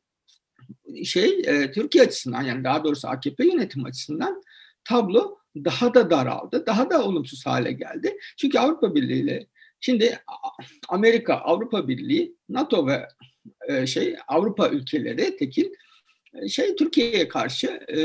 şey 1.05 1.41
e, 1.46 1.72
Türkiye 1.72 2.03
açısından 2.03 2.41
yani 2.41 2.63
daha 2.63 2.84
doğrusu 2.84 3.08
AKP 3.08 3.46
yönetim 3.46 3.86
açısından 3.86 4.41
tablo 4.84 5.38
daha 5.55 5.93
da 5.93 6.10
daraldı. 6.10 6.65
Daha 6.65 6.89
da 6.89 7.03
olumsuz 7.03 7.46
hale 7.46 7.72
geldi. 7.72 8.17
Çünkü 8.38 8.60
Avrupa 8.60 8.96
Birliği 8.96 9.22
ile 9.22 9.48
şimdi 9.79 10.20
Amerika, 10.89 11.34
Avrupa 11.34 11.88
Birliği, 11.88 12.36
NATO 12.50 12.88
ve 12.88 13.08
e, 13.67 13.88
şey 13.88 14.15
Avrupa 14.27 14.70
ülkeleri 14.70 15.38
tekil 15.38 15.70
e, 16.34 16.48
şey 16.50 16.75
Türkiye'ye 16.75 17.27
karşı 17.27 17.67
e, 17.67 17.98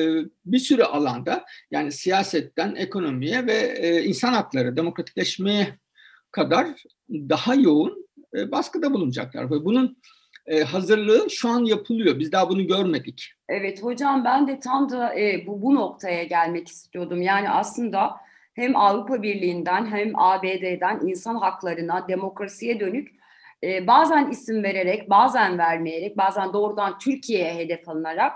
bir 0.45 0.59
sürü 0.59 0.83
alanda 0.83 1.45
yani 1.71 1.93
siyasetten 1.93 2.75
ekonomiye 2.75 3.47
ve 3.47 3.55
e, 3.79 4.05
insan 4.05 4.33
hakları 4.33 4.77
demokratikleşmeye 4.77 5.79
kadar 6.31 6.69
daha 7.11 7.55
yoğun 7.55 8.09
e, 8.35 8.50
baskıda 8.50 8.95
bulunacaklar. 8.95 9.50
Ve 9.50 9.65
bunun 9.65 9.99
e, 10.49 10.62
hazırlığı 10.62 11.31
şu 11.31 11.49
an 11.49 11.64
yapılıyor. 11.64 12.19
Biz 12.19 12.33
daha 12.33 12.49
bunu 12.49 12.67
görmedik. 12.67 13.33
Evet 13.49 13.83
hocam 13.83 14.25
ben 14.25 14.49
de 14.49 14.61
tam 14.61 14.90
da 14.90 15.21
e, 15.21 15.47
bu, 15.47 15.62
bu 15.62 15.75
noktaya 15.75 16.25
gelmek 16.25 16.69
istiyordum. 16.69 17.23
Yani 17.23 17.50
aslında 17.50 18.17
hem 18.55 18.76
Avrupa 18.76 19.23
Birliği'nden 19.23 19.87
hem 19.87 20.19
ABD'den 20.19 21.00
insan 21.07 21.37
haklarına, 21.37 22.09
demokrasiye 22.09 22.81
dönük 22.81 23.09
e, 23.64 23.87
bazen 23.87 24.31
isim 24.31 24.62
vererek, 24.62 25.11
bazen 25.11 25.59
vermeyerek, 25.59 26.17
bazen 26.17 26.52
doğrudan 26.52 26.99
Türkiye'ye 26.99 27.55
hedef 27.55 27.88
alınarak 27.88 28.33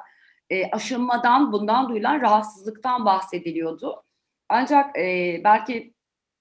e, 0.51 0.71
aşınmadan, 0.71 1.53
bundan 1.53 1.89
duyulan 1.89 2.21
rahatsızlıktan 2.21 3.05
bahsediliyordu. 3.05 4.03
Ancak 4.49 4.99
e, 4.99 5.41
belki 5.45 5.95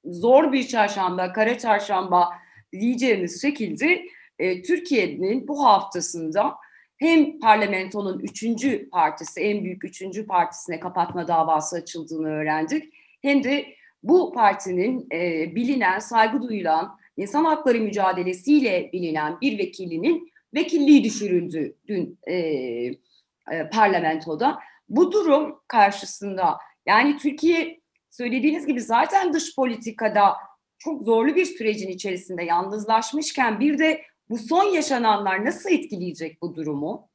zor 0.05 0.51
bir 0.51 0.67
çarşamba, 0.67 1.33
kara 1.33 1.57
çarşamba 1.57 2.29
diyeceğimiz 2.71 3.41
şekilde 3.41 4.05
e, 4.41 4.61
Türkiye'nin 4.61 5.47
bu 5.47 5.65
haftasında 5.65 6.55
hem 6.97 7.39
parlamentonun 7.39 8.19
üçüncü 8.19 8.89
partisi, 8.89 9.41
en 9.41 9.63
büyük 9.63 9.85
üçüncü 9.85 10.27
partisine 10.27 10.79
kapatma 10.79 11.27
davası 11.27 11.75
açıldığını 11.75 12.29
öğrendik. 12.29 12.93
Hem 13.21 13.43
de 13.43 13.65
bu 14.03 14.33
partinin 14.33 15.07
e, 15.11 15.55
bilinen, 15.55 15.99
saygı 15.99 16.41
duyulan, 16.41 16.97
insan 17.17 17.45
hakları 17.45 17.79
mücadelesiyle 17.79 18.89
bilinen 18.93 19.41
bir 19.41 19.57
vekilinin 19.57 20.31
vekilliği 20.55 21.03
düşürüldü 21.03 21.75
dün 21.87 22.19
e, 22.27 22.35
e, 22.35 23.69
parlamentoda. 23.73 24.59
Bu 24.89 25.11
durum 25.11 25.59
karşısında 25.67 26.57
yani 26.85 27.17
Türkiye 27.17 27.79
söylediğiniz 28.09 28.65
gibi 28.65 28.81
zaten 28.81 29.33
dış 29.33 29.55
politikada 29.55 30.33
çok 30.79 31.03
zorlu 31.03 31.35
bir 31.35 31.45
sürecin 31.45 31.89
içerisinde 31.89 32.43
yalnızlaşmışken 32.43 33.59
bir 33.59 33.79
de 33.79 34.01
bu 34.31 34.37
son 34.37 34.63
yaşananlar 34.63 35.45
nasıl 35.45 35.69
etkileyecek 35.69 36.41
bu 36.41 36.55
durumu? 36.55 37.09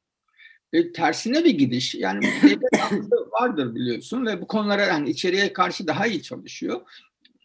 E, 0.73 0.91
tersine 0.91 1.45
bir 1.45 1.57
gidiş. 1.57 1.95
Yani 1.95 2.25
vardır 3.41 3.75
biliyorsun 3.75 4.25
ve 4.25 4.41
bu 4.41 4.47
konulara 4.47 4.85
yani 4.85 5.09
içeriye 5.09 5.53
karşı 5.53 5.87
daha 5.87 6.07
iyi 6.07 6.21
çalışıyor. 6.21 6.81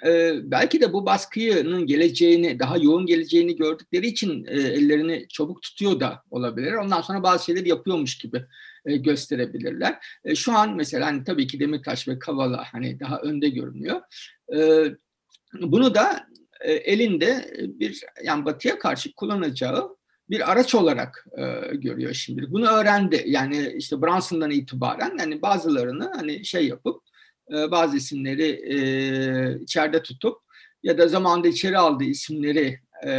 Ee, 0.06 0.32
belki 0.42 0.80
de 0.80 0.92
bu 0.92 1.06
baskının 1.06 1.86
geleceğini, 1.86 2.58
daha 2.58 2.76
yoğun 2.76 3.06
geleceğini 3.06 3.56
gördükleri 3.56 4.06
için 4.06 4.44
e, 4.44 4.60
ellerini 4.60 5.26
çabuk 5.28 5.62
tutuyor 5.62 6.00
da 6.00 6.22
olabilir. 6.30 6.72
Ondan 6.72 7.00
sonra 7.00 7.22
bazı 7.22 7.44
şeyler 7.44 7.66
yapıyormuş 7.66 8.18
gibi 8.18 8.44
e, 8.86 8.96
gösterebilirler. 8.96 9.98
E, 10.24 10.34
şu 10.34 10.52
an 10.52 10.76
mesela 10.76 11.06
hani 11.06 11.24
tabii 11.24 11.46
ki 11.46 11.60
Demirtaş 11.60 12.08
ve 12.08 12.18
Kavala 12.18 12.64
hani 12.72 13.00
daha 13.00 13.18
önde 13.18 13.48
görünüyor. 13.48 14.00
E, 14.54 14.84
bunu 15.60 15.94
da 15.94 16.26
e, 16.62 16.72
elinde 16.72 17.54
bir 17.58 18.00
yani 18.24 18.44
Batı'ya 18.44 18.78
karşı 18.78 19.12
kullanacağı 19.12 19.96
bir 20.30 20.52
araç 20.52 20.74
olarak 20.74 21.26
e, 21.38 21.76
görüyor 21.76 22.12
şimdi. 22.12 22.52
Bunu 22.52 22.68
öğrendi. 22.68 23.24
Yani 23.26 23.72
işte 23.76 24.02
Branson'dan 24.02 24.50
itibaren 24.50 25.16
yani 25.18 25.42
bazılarını 25.42 26.12
hani 26.16 26.44
şey 26.44 26.66
yapıp 26.66 27.02
e, 27.52 27.70
bazı 27.70 27.96
isimleri 27.96 28.48
e, 28.48 28.76
içeride 29.62 30.02
tutup 30.02 30.38
ya 30.82 30.98
da 30.98 31.08
zamanda 31.08 31.48
içeri 31.48 31.78
aldığı 31.78 32.04
isimleri 32.04 32.80
e, 33.06 33.10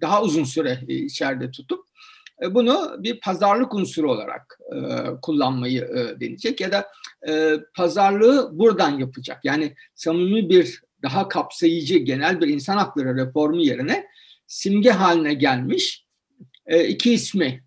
daha 0.00 0.22
uzun 0.22 0.44
süre 0.44 0.78
içeride 0.88 1.50
tutup 1.50 1.84
e, 2.42 2.54
bunu 2.54 2.96
bir 2.98 3.20
pazarlık 3.20 3.74
unsuru 3.74 4.12
olarak 4.12 4.58
e, 4.74 4.78
kullanmayı 5.22 5.82
e, 5.82 6.20
deneyecek 6.20 6.60
ya 6.60 6.72
da 6.72 6.88
e, 7.28 7.56
pazarlığı 7.76 8.58
buradan 8.58 8.98
yapacak. 8.98 9.44
Yani 9.44 9.74
samimi 9.94 10.48
bir 10.48 10.82
daha 11.02 11.28
kapsayıcı 11.28 11.98
genel 11.98 12.40
bir 12.40 12.48
insan 12.48 12.76
hakları 12.76 13.16
reformu 13.16 13.60
yerine 13.60 14.06
simge 14.46 14.90
haline 14.90 15.34
gelmiş 15.34 16.06
e, 16.66 16.88
iki 16.88 17.12
ismi 17.12 17.64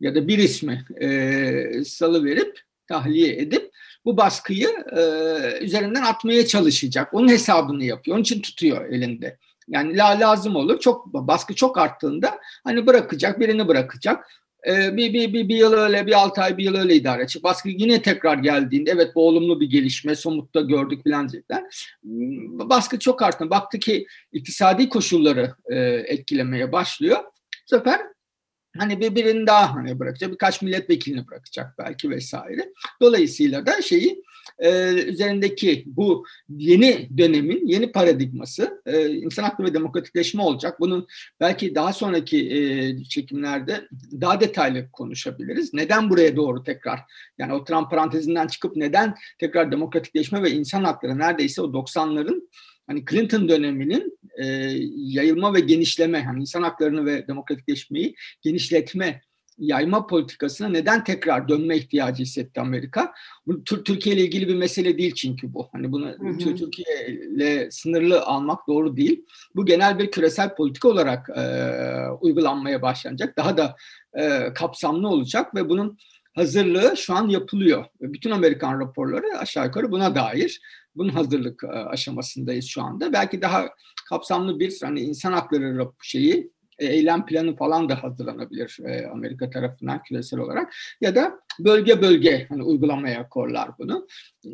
ya 0.00 0.14
da 0.14 0.28
bir 0.28 0.38
ismi 0.38 0.84
e, 1.00 1.84
salı 1.84 2.24
verip 2.24 2.60
tahliye 2.88 3.36
edip 3.36 3.70
bu 4.04 4.16
baskıyı 4.16 4.68
e, 4.96 5.00
üzerinden 5.64 6.02
atmaya 6.02 6.46
çalışacak. 6.46 7.14
Onun 7.14 7.28
hesabını 7.28 7.84
yapıyor. 7.84 8.14
Onun 8.14 8.22
için 8.22 8.42
tutuyor 8.42 8.88
elinde. 8.88 9.38
Yani 9.68 9.96
la 9.96 10.20
lazım 10.20 10.56
olur. 10.56 10.80
Çok 10.80 11.06
baskı 11.06 11.54
çok 11.54 11.78
arttığında 11.78 12.38
hani 12.64 12.86
bırakacak, 12.86 13.40
birini 13.40 13.68
bırakacak. 13.68 14.26
Ee, 14.66 14.96
bir, 14.96 15.12
bir, 15.12 15.32
bir, 15.32 15.48
bir 15.48 15.56
yıl 15.56 15.72
öyle, 15.72 16.06
bir 16.06 16.12
altı 16.12 16.40
ay, 16.40 16.56
bir 16.56 16.64
yıl 16.64 16.74
öyle 16.74 16.94
idare 16.94 17.22
edecek. 17.22 17.42
Baskı 17.44 17.68
yine 17.68 18.02
tekrar 18.02 18.38
geldiğinde 18.38 18.90
evet 18.90 19.14
bu 19.14 19.28
olumlu 19.28 19.60
bir 19.60 19.70
gelişme, 19.70 20.14
somutta 20.14 20.60
gördük 20.60 21.02
filan 21.04 21.28
diyecekler. 21.28 21.62
Hmm, 22.02 22.58
baskı 22.58 22.98
çok 22.98 23.22
arttı. 23.22 23.50
Baktı 23.50 23.78
ki 23.78 24.06
iktisadi 24.32 24.88
koşulları 24.88 25.54
e, 25.70 25.76
etkilemeye 26.06 26.72
başlıyor. 26.72 27.18
Bu 27.24 27.76
sefer 27.76 28.00
hani 28.78 29.00
bir 29.00 29.14
birini 29.14 29.46
daha 29.46 29.74
hani 29.74 29.98
bırakacak, 29.98 30.32
birkaç 30.32 30.62
milletvekilini 30.62 31.28
bırakacak 31.28 31.74
belki 31.78 32.10
vesaire. 32.10 32.72
Dolayısıyla 33.02 33.66
da 33.66 33.82
şeyi 33.82 34.22
e, 34.58 34.92
üzerindeki 34.92 35.84
bu 35.86 36.24
yeni 36.48 37.08
dönemin 37.18 37.66
yeni 37.66 37.92
paradigması 37.92 38.82
e, 38.86 39.08
insan 39.08 39.42
hakları 39.42 39.68
ve 39.68 39.74
demokratikleşme 39.74 40.42
olacak. 40.42 40.80
Bunun 40.80 41.06
belki 41.40 41.74
daha 41.74 41.92
sonraki 41.92 42.50
e, 42.50 43.04
çekimlerde 43.04 43.88
daha 44.20 44.40
detaylı 44.40 44.90
konuşabiliriz. 44.92 45.74
Neden 45.74 46.10
buraya 46.10 46.36
doğru 46.36 46.62
tekrar 46.62 47.00
yani 47.38 47.52
o 47.52 47.64
Trump 47.64 47.90
parantezinden 47.90 48.46
çıkıp 48.46 48.76
neden 48.76 49.14
tekrar 49.38 49.72
demokratikleşme 49.72 50.42
ve 50.42 50.50
insan 50.50 50.84
hakları 50.84 51.18
neredeyse 51.18 51.62
o 51.62 51.64
90'ların 51.64 52.48
hani 52.86 53.04
Clinton 53.10 53.48
döneminin 53.48 54.18
e, 54.38 54.46
yayılma 54.96 55.54
ve 55.54 55.60
genişleme, 55.60 56.24
hani 56.24 56.40
insan 56.40 56.62
haklarını 56.62 57.06
ve 57.06 57.28
demokratikleşmeyi 57.28 58.14
genişletme 58.42 59.20
yayma 59.58 60.06
politikasına 60.06 60.68
neden 60.68 61.04
tekrar 61.04 61.48
dönme 61.48 61.76
ihtiyacı 61.76 62.22
hissetti 62.22 62.60
Amerika? 62.60 63.12
Bu 63.46 63.64
Türkiye 63.64 64.14
ile 64.14 64.24
ilgili 64.24 64.48
bir 64.48 64.54
mesele 64.54 64.98
değil 64.98 65.14
çünkü 65.14 65.54
bu. 65.54 65.68
Hani 65.72 65.92
bunu 65.92 66.06
hı 66.06 66.28
hı. 66.28 66.38
Türkiye 66.38 67.08
ile 67.08 67.70
sınırlı 67.70 68.22
almak 68.22 68.68
doğru 68.68 68.96
değil. 68.96 69.24
Bu 69.54 69.66
genel 69.66 69.98
bir 69.98 70.10
küresel 70.10 70.54
politika 70.54 70.88
olarak 70.88 71.28
e, 71.36 71.42
uygulanmaya 72.20 72.82
başlanacak. 72.82 73.36
Daha 73.36 73.56
da 73.56 73.76
e, 74.14 74.52
kapsamlı 74.54 75.08
olacak 75.08 75.54
ve 75.54 75.68
bunun 75.68 75.98
hazırlığı 76.34 76.96
şu 76.96 77.14
an 77.14 77.28
yapılıyor. 77.28 77.84
Bütün 78.00 78.30
Amerikan 78.30 78.80
raporları 78.80 79.38
aşağı 79.38 79.66
yukarı 79.66 79.92
buna 79.92 80.14
dair. 80.14 80.60
Bunun 80.96 81.10
hazırlık 81.10 81.64
e, 81.64 81.66
aşamasındayız 81.66 82.64
şu 82.64 82.82
anda. 82.82 83.12
Belki 83.12 83.42
daha 83.42 83.68
kapsamlı 84.08 84.60
bir 84.60 84.78
hani 84.82 85.00
insan 85.00 85.32
hakları 85.32 85.88
şeyi 86.02 86.50
eylem 86.78 87.26
planı 87.26 87.56
falan 87.56 87.88
da 87.88 88.02
hazırlanabilir 88.02 88.78
e, 88.84 89.06
Amerika 89.06 89.50
tarafından 89.50 90.02
küresel 90.02 90.40
olarak 90.40 90.74
ya 91.00 91.14
da 91.14 91.40
bölge 91.58 92.02
bölge 92.02 92.46
hani 92.48 92.62
uygulamaya 92.62 93.28
korlar 93.28 93.70
bunu. 93.78 94.06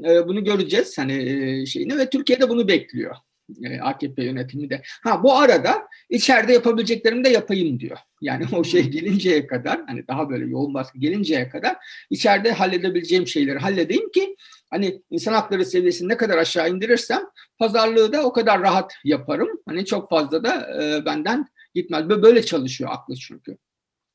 E, 0.05 0.29
bunu 0.29 0.45
göreceğiz 0.45 0.99
hani 0.99 1.13
e, 1.13 1.67
şeyini 1.67 1.99
ve 1.99 2.11
Türkiye'de 2.11 2.49
bunu 2.49 2.69
bekliyor. 2.69 3.17
E, 3.65 3.81
AKP 3.81 4.25
yönetimi 4.25 4.71
de. 4.71 4.83
Ha 5.05 5.23
bu 5.23 5.37
arada 5.37 5.89
içeride 6.11 6.53
yapabileceklerimi 6.53 7.25
de 7.25 7.29
yapayım 7.29 7.81
diyor. 7.81 7.99
Yani 8.21 8.45
o 8.53 8.65
şey 8.65 8.89
gelinceye 8.89 9.47
kadar 9.47 9.81
hani 9.87 10.09
daha 10.09 10.31
böyle 10.31 10.47
yoğun 10.47 10.75
baskı 10.75 10.99
gelinceye 10.99 11.49
kadar 11.49 11.77
içeride 12.11 12.53
halledebileceğim 12.53 13.27
şeyleri 13.27 13.59
halledeyim 13.59 14.11
ki 14.11 14.37
hani 14.71 15.03
insan 15.11 15.33
hakları 15.33 15.65
seviyesini 15.65 16.09
ne 16.09 16.17
kadar 16.17 16.39
aşağı 16.39 16.71
indirirsem 16.71 17.23
pazarlığı 17.59 18.13
da 18.13 18.23
o 18.23 18.33
kadar 18.33 18.61
rahat 18.61 18.95
yaparım. 19.05 19.49
Hani 19.69 19.85
çok 19.85 20.11
fazla 20.11 20.45
da 20.45 20.83
e, 20.83 21.05
benden 21.05 21.47
gitmez. 21.75 22.09
Böyle 22.09 22.43
çalışıyor 22.43 22.91
aklı 22.93 23.15
çünkü. 23.17 23.57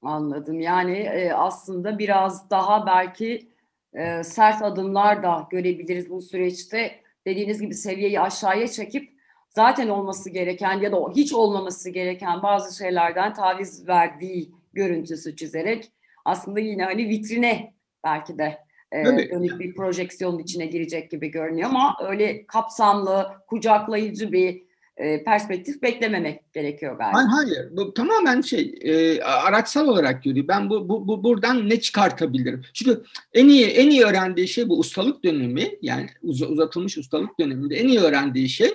Anladım. 0.02 0.60
Yani 0.60 0.98
e, 0.98 1.32
aslında 1.32 2.00
biraz 2.00 2.50
daha 2.50 2.86
belki 2.86 3.52
e, 3.94 4.24
sert 4.24 4.62
adımlar 4.62 5.24
da 5.24 5.48
görebiliriz 5.52 6.10
bu 6.10 6.22
süreçte. 6.22 7.02
Dediğiniz 7.26 7.62
gibi 7.62 7.74
seviyeyi 7.74 8.20
aşağıya 8.20 8.68
çekip 8.68 9.14
zaten 9.50 9.88
olması 9.88 10.30
gereken 10.30 10.80
ya 10.80 10.92
da 10.92 10.98
hiç 11.16 11.34
olmaması 11.34 11.90
gereken 11.90 12.44
bazı 12.44 12.78
şeylerden 12.78 13.34
taviz 13.34 13.88
verdiği 13.88 14.52
görüntüsü 14.74 15.36
çizerek 15.36 15.92
aslında 16.26 16.60
yine 16.60 16.84
hani 16.84 17.10
vitrine 17.10 17.74
belki 18.04 18.38
de 18.38 18.58
e, 18.92 19.06
dönük 19.06 19.60
bir 19.60 19.76
projeksiyon 19.76 20.40
içine 20.40 20.66
girecek 20.66 21.12
gibi 21.12 21.32
görünüyor 21.32 21.70
ama 21.70 21.98
öyle 22.08 22.46
kapsamlı, 22.46 23.28
kucaklayıcı 23.48 24.32
bir 24.32 24.67
e, 24.98 25.24
perspektif 25.24 25.82
beklememek 25.82 26.54
gerekiyor 26.54 26.98
galiba. 26.98 27.32
Hayır. 27.32 27.68
Bu 27.72 27.94
tamamen 27.94 28.42
şey 28.42 28.76
e, 28.82 29.22
araçsal 29.22 29.88
olarak 29.88 30.24
görüyor. 30.24 30.48
Ben 30.48 30.70
bu, 30.70 30.90
bu, 30.90 31.08
bu 31.08 31.24
buradan 31.24 31.70
ne 31.70 31.80
çıkartabilirim? 31.80 32.62
Çünkü 32.74 33.04
en 33.34 33.48
iyi 33.50 33.66
en 33.66 33.90
iyi 33.90 34.04
öğrendiği 34.04 34.48
şey 34.48 34.70
bu 34.70 34.80
ustalık 34.80 35.24
dönemi 35.24 35.72
yani 35.82 36.08
uz, 36.22 36.42
uzatılmış 36.42 36.98
ustalık 36.98 37.40
döneminde 37.40 37.76
en 37.76 37.88
iyi 37.88 38.00
öğrendiği 38.00 38.50
şey 38.50 38.72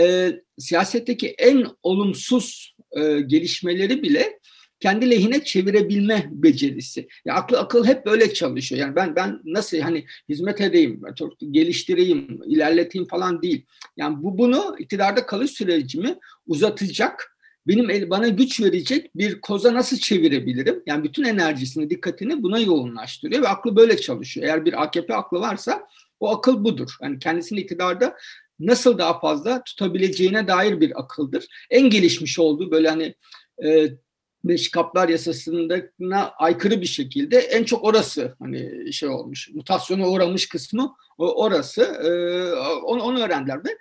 e, 0.00 0.32
siyasetteki 0.58 1.28
en 1.28 1.66
olumsuz 1.82 2.76
e, 2.92 3.20
gelişmeleri 3.20 4.02
bile 4.02 4.38
kendi 4.84 5.10
lehine 5.10 5.44
çevirebilme 5.44 6.28
becerisi. 6.30 7.08
Ya 7.24 7.34
aklı 7.34 7.58
akıl 7.58 7.86
hep 7.86 8.06
böyle 8.06 8.34
çalışıyor. 8.34 8.80
Yani 8.80 8.96
ben 8.96 9.16
ben 9.16 9.40
nasıl 9.44 9.78
hani 9.78 10.04
hizmet 10.28 10.60
edeyim, 10.60 11.02
geliştireyim, 11.50 12.40
ilerleteyim 12.46 13.08
falan 13.08 13.42
değil. 13.42 13.66
Yani 13.96 14.22
bu 14.22 14.38
bunu 14.38 14.76
iktidarda 14.78 15.26
kalış 15.26 15.50
sürecimi 15.50 16.18
uzatacak, 16.46 17.36
benim 17.66 17.90
el, 17.90 18.10
bana 18.10 18.28
güç 18.28 18.60
verecek 18.60 19.10
bir 19.16 19.40
koza 19.40 19.74
nasıl 19.74 19.96
çevirebilirim? 19.96 20.82
Yani 20.86 21.04
bütün 21.04 21.24
enerjisini, 21.24 21.90
dikkatini 21.90 22.42
buna 22.42 22.58
yoğunlaştırıyor 22.58 23.42
ve 23.42 23.48
aklı 23.48 23.76
böyle 23.76 23.96
çalışıyor. 23.96 24.46
Eğer 24.46 24.64
bir 24.64 24.82
AKP 24.82 25.14
aklı 25.14 25.40
varsa 25.40 25.86
o 26.20 26.36
akıl 26.36 26.64
budur. 26.64 26.90
Yani 27.02 27.18
kendisini 27.18 27.60
iktidarda 27.60 28.16
nasıl 28.60 28.98
daha 28.98 29.20
fazla 29.20 29.64
tutabileceğine 29.64 30.48
dair 30.48 30.80
bir 30.80 31.00
akıldır. 31.00 31.46
En 31.70 31.90
gelişmiş 31.90 32.38
olduğu 32.38 32.70
böyle 32.70 32.88
hani 32.88 33.14
e, 33.64 33.88
Beş 34.44 34.70
Kaplar 34.70 35.08
Yasası'na 35.08 36.28
aykırı 36.28 36.80
bir 36.80 36.86
şekilde 36.86 37.38
en 37.38 37.64
çok 37.64 37.84
orası 37.84 38.36
hani 38.38 38.92
şey 38.92 39.08
olmuş, 39.08 39.50
mutasyona 39.54 40.08
uğramış 40.08 40.48
kısmı 40.48 40.94
orası. 41.18 41.82
E, 41.82 42.08
onu, 42.82 43.02
onu 43.02 43.20
öğrendiler 43.20 43.64
ve 43.64 43.78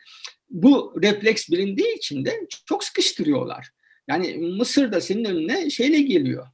bu 0.50 0.94
refleks 1.02 1.50
bilindiği 1.50 1.98
için 1.98 2.26
de 2.26 2.48
çok 2.66 2.84
sıkıştırıyorlar. 2.84 3.70
Yani 4.08 4.38
Mısır'da 4.38 5.02
senin 5.02 5.26
önüne 5.26 5.70
şeyle 5.70 6.02
geliyor. 6.02 6.48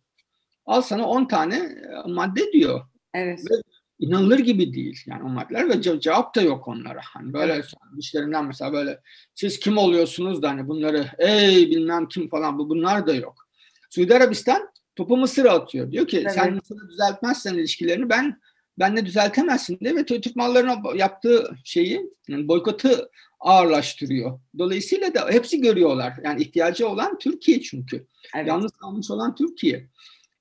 Al 0.65 0.81
sana 0.81 1.07
10 1.07 1.25
tane 1.25 1.55
e, 1.55 2.11
madde 2.11 2.51
diyor. 2.51 2.81
Evet. 3.13 3.39
Ve 3.51 3.55
inanılır 3.99 4.39
gibi 4.39 4.73
değil 4.73 5.03
yani 5.05 5.23
o 5.23 5.29
maddeler 5.29 5.69
ve 5.69 5.81
cevap 6.01 6.35
da 6.35 6.41
yok 6.41 6.67
onlara. 6.67 7.01
Hani 7.03 7.33
böyle 7.33 7.61
işlerinden 7.97 8.45
mesela 8.45 8.73
böyle 8.73 8.99
siz 9.35 9.59
kim 9.59 9.77
oluyorsunuz 9.77 10.41
da 10.41 10.49
hani 10.49 10.67
bunları 10.67 11.07
ey 11.17 11.69
bilmem 11.69 12.07
kim 12.07 12.29
falan 12.29 12.59
bu 12.59 12.69
bunlar 12.69 13.07
da 13.07 13.13
yok. 13.13 13.48
Suudi 13.89 14.15
Arabistan 14.15 14.69
topu 14.95 15.17
Mısır'a 15.17 15.51
atıyor. 15.51 15.91
Diyor 15.91 16.07
ki 16.07 16.19
evet. 16.21 16.31
sen 16.31 16.53
Mısır'ı 16.53 16.89
düzeltmezsen 16.89 17.53
ilişkilerini 17.53 18.09
ben 18.09 18.39
benle 18.79 19.05
düzeltemezsin 19.05 19.79
diye 19.79 19.95
ve 19.95 20.05
Türk 20.05 20.35
mallarına 20.35 20.81
yaptığı 20.95 21.51
şeyi 21.63 22.09
yani 22.27 22.47
boykotu 22.47 23.09
ağırlaştırıyor. 23.39 24.39
Dolayısıyla 24.57 25.13
da 25.13 25.29
hepsi 25.29 25.61
görüyorlar. 25.61 26.13
Yani 26.23 26.41
ihtiyacı 26.41 26.87
olan 26.87 27.17
Türkiye 27.17 27.61
çünkü. 27.61 28.07
Evet. 28.35 28.47
Yalnız 28.47 28.71
kalmış 28.71 29.11
olan 29.11 29.35
Türkiye. 29.35 29.87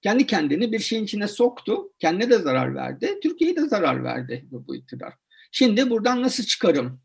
Kendi 0.02 0.26
kendini 0.26 0.72
bir 0.72 0.78
şeyin 0.78 1.04
içine 1.04 1.28
soktu. 1.28 1.92
Kendine 1.98 2.30
de 2.30 2.38
zarar 2.38 2.74
verdi. 2.74 3.18
Türkiye'ye 3.22 3.56
de 3.56 3.68
zarar 3.68 4.04
verdi 4.04 4.44
bu, 4.50 4.66
bu 4.66 4.76
iktidar. 4.76 5.14
Şimdi 5.52 5.90
buradan 5.90 6.22
nasıl 6.22 6.44
çıkarım? 6.44 7.00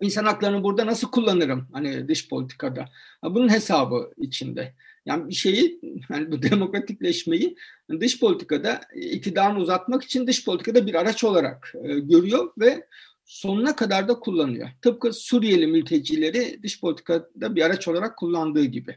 İnsan 0.00 0.24
haklarını 0.24 0.62
burada 0.64 0.86
nasıl 0.86 1.10
kullanırım? 1.10 1.68
Hani 1.72 2.08
dış 2.08 2.28
politikada. 2.28 2.84
Bunun 3.22 3.48
hesabı 3.48 4.12
içinde. 4.16 4.74
Yani 5.06 5.28
bir 5.28 5.34
şeyi, 5.34 5.80
yani 6.10 6.32
bu 6.32 6.42
demokratikleşmeyi 6.42 7.56
dış 8.00 8.20
politikada 8.20 8.80
iktidarını 8.94 9.58
uzatmak 9.58 10.04
için 10.04 10.26
dış 10.26 10.44
politikada 10.44 10.86
bir 10.86 10.94
araç 10.94 11.24
olarak 11.24 11.72
e, 11.84 11.98
görüyor 11.98 12.52
ve 12.58 12.86
sonuna 13.24 13.76
kadar 13.76 14.08
da 14.08 14.20
kullanıyor. 14.20 14.68
Tıpkı 14.82 15.12
Suriyeli 15.12 15.66
mültecileri 15.66 16.62
dış 16.62 16.80
politikada 16.80 17.56
bir 17.56 17.62
araç 17.62 17.88
olarak 17.88 18.16
kullandığı 18.16 18.64
gibi. 18.64 18.96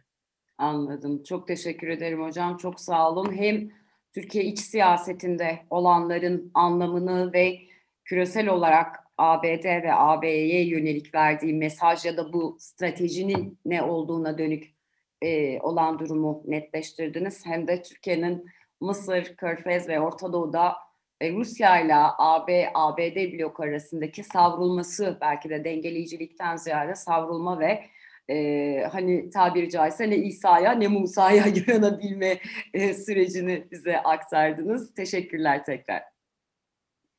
Anladım. 0.58 1.24
Çok 1.24 1.48
teşekkür 1.48 1.88
ederim 1.88 2.24
hocam. 2.24 2.58
Çok 2.58 2.80
sağ 2.80 3.12
olun. 3.12 3.34
Hem 3.34 3.70
Türkiye 4.14 4.44
iç 4.44 4.60
siyasetinde 4.60 5.60
olanların 5.70 6.52
anlamını 6.54 7.34
ve 7.34 7.60
küresel 8.06 8.50
olarak 8.50 8.96
ABD 9.18 9.66
ve 9.66 9.94
AB'ye 9.94 10.68
yönelik 10.68 11.16
verdiği 11.16 11.54
mesaj 11.54 12.06
ya 12.06 12.18
da 12.18 12.34
bu 12.34 12.58
stratejinin 12.60 13.60
ne 13.66 13.84
olduğuna 13.84 14.38
dönük 14.38 14.79
e, 15.22 15.60
olan 15.60 16.00
durumu 16.00 16.44
netleştirdiniz. 16.46 17.46
Hem 17.46 17.68
de 17.68 17.82
Türkiye'nin 17.82 18.46
Mısır, 18.82 19.36
Körfez 19.36 19.88
ve 19.88 20.00
Orta 20.00 20.34
Doğu'da 20.34 20.76
e, 21.22 21.32
Rusya 21.32 21.80
ile 21.80 21.96
AB, 22.18 22.72
ABD 22.74 23.34
blok 23.34 23.60
arasındaki 23.60 24.24
savrulması 24.24 25.18
belki 25.22 25.50
de 25.50 25.64
dengeleyicilikten 25.64 26.56
ziyade 26.56 26.96
savrulma 26.96 27.60
ve 27.60 27.86
e, 28.30 28.84
hani 28.92 29.30
tabiri 29.30 29.70
caizse 29.70 30.10
ne 30.10 30.18
İsa'ya 30.18 30.72
ne 30.72 30.88
Musa'ya 30.88 31.48
güvenebilme 31.56 32.40
e, 32.74 32.94
sürecini 32.94 33.68
bize 33.72 34.00
aktardınız. 34.00 34.94
Teşekkürler 34.94 35.64
tekrar. 35.64 36.04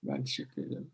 Ben 0.03 0.25
teşekkür 0.25 0.67
ederim. 0.67 0.91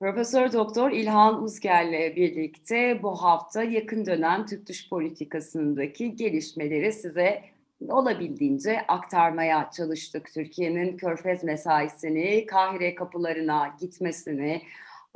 Profesör 0.00 0.52
Doktor 0.52 0.90
İlhan 0.90 1.42
Uzger'le 1.42 2.16
birlikte 2.16 3.02
bu 3.02 3.22
hafta 3.22 3.62
yakın 3.62 4.06
dönem 4.06 4.46
Türk 4.46 4.66
dış 4.66 4.88
politikasındaki 4.88 6.16
gelişmeleri 6.16 6.92
size 6.92 7.42
olabildiğince 7.88 8.80
aktarmaya 8.88 9.70
çalıştık. 9.70 10.32
Türkiye'nin 10.34 10.96
Körfez 10.96 11.44
mesaisini, 11.44 12.46
Kahire 12.46 12.94
kapılarına 12.94 13.76
gitmesini, 13.80 14.62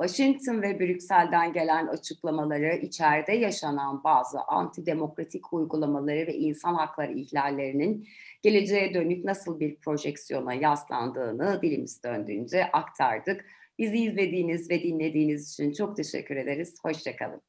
Washington 0.01 0.61
ve 0.61 0.79
Brüksel'den 0.79 1.53
gelen 1.53 1.87
açıklamaları, 1.87 2.75
içeride 2.75 3.33
yaşanan 3.33 4.03
bazı 4.03 4.41
antidemokratik 4.41 5.53
uygulamaları 5.53 6.27
ve 6.27 6.33
insan 6.33 6.73
hakları 6.73 7.11
ihlallerinin 7.11 8.07
geleceğe 8.41 8.93
dönük 8.93 9.25
nasıl 9.25 9.59
bir 9.59 9.75
projeksiyona 9.75 10.53
yaslandığını 10.53 11.59
dilimiz 11.61 12.03
döndüğünce 12.03 12.71
aktardık. 12.71 13.45
Bizi 13.79 13.97
izlediğiniz 13.97 14.69
ve 14.69 14.83
dinlediğiniz 14.83 15.51
için 15.51 15.73
çok 15.73 15.97
teşekkür 15.97 16.35
ederiz. 16.35 16.75
Hoşçakalın. 16.83 17.41